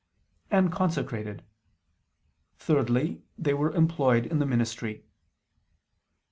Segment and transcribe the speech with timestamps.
[0.49, 1.43] 8:7 9] and consecrated;
[2.57, 5.03] thirdly, they were employed in the ministry.